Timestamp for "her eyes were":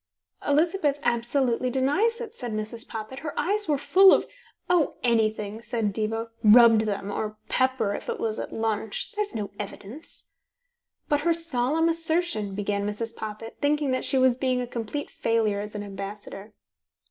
3.19-3.77